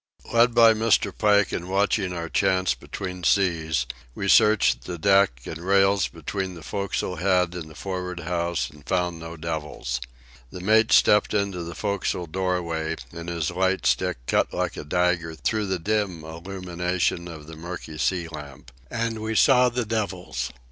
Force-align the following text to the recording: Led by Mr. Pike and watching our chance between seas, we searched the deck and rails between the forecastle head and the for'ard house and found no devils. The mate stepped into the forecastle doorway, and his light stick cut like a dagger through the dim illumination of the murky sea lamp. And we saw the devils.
Led 0.33 0.55
by 0.55 0.73
Mr. 0.73 1.15
Pike 1.15 1.51
and 1.51 1.69
watching 1.69 2.11
our 2.11 2.27
chance 2.27 2.73
between 2.73 3.23
seas, 3.23 3.85
we 4.15 4.27
searched 4.27 4.85
the 4.85 4.97
deck 4.97 5.41
and 5.45 5.59
rails 5.59 6.07
between 6.07 6.55
the 6.55 6.63
forecastle 6.63 7.17
head 7.17 7.53
and 7.53 7.69
the 7.69 7.75
for'ard 7.75 8.21
house 8.21 8.67
and 8.71 8.87
found 8.89 9.19
no 9.19 9.37
devils. 9.37 10.01
The 10.49 10.59
mate 10.59 10.91
stepped 10.91 11.35
into 11.35 11.61
the 11.61 11.75
forecastle 11.75 12.25
doorway, 12.25 12.95
and 13.11 13.29
his 13.29 13.51
light 13.51 13.85
stick 13.85 14.17
cut 14.25 14.51
like 14.51 14.75
a 14.75 14.83
dagger 14.83 15.35
through 15.35 15.67
the 15.67 15.77
dim 15.77 16.23
illumination 16.23 17.27
of 17.27 17.45
the 17.45 17.55
murky 17.55 17.99
sea 17.99 18.27
lamp. 18.29 18.71
And 18.89 19.19
we 19.19 19.35
saw 19.35 19.69
the 19.69 19.85
devils. 19.85 20.49